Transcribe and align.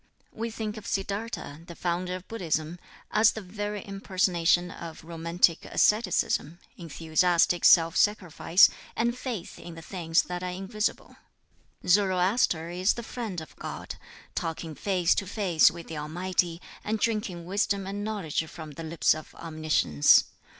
We 0.33 0.49
think 0.49 0.77
of 0.77 0.87
Siddartha, 0.87 1.63
the 1.67 1.75
founder 1.75 2.15
of 2.15 2.27
Buddhism, 2.27 2.79
as 3.11 3.33
the 3.33 3.41
very 3.41 3.83
impersonation 3.87 4.71
of 4.71 5.03
romantic 5.03 5.63
asceticism, 5.65 6.57
enthusiastic 6.75 7.63
self 7.63 7.95
sacrifice, 7.95 8.67
and 8.95 9.15
faith 9.15 9.59
in 9.59 9.75
the 9.75 9.83
things 9.83 10.23
that 10.23 10.41
are 10.41 10.49
invisible. 10.49 11.17
Zoroaster 11.85 12.71
is 12.71 12.93
the 12.93 13.03
friend 13.03 13.41
of 13.41 13.55
God, 13.57 13.93
talking 14.33 14.73
face 14.73 15.13
to 15.13 15.27
face 15.27 15.69
with 15.69 15.85
the 15.85 15.99
Almighty, 15.99 16.59
and 16.83 16.97
drinking 16.97 17.45
wisdom 17.45 17.85
and 17.85 18.03
knowledge 18.03 18.43
from 18.45 18.71
the 18.71 18.83
lips 18.83 19.13
of 19.13 19.35
Omniscience. 19.35 20.23